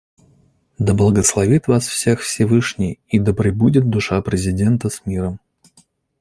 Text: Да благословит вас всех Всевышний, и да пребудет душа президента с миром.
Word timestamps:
Да 0.79 0.95
благословит 0.95 1.67
вас 1.67 1.85
всех 1.85 2.21
Всевышний, 2.21 2.99
и 3.09 3.19
да 3.19 3.33
пребудет 3.35 3.87
душа 3.87 4.19
президента 4.23 4.89
с 4.89 5.05
миром. 5.05 5.37